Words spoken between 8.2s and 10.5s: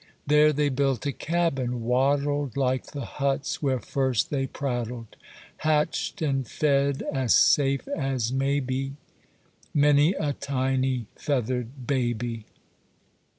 may be, Many a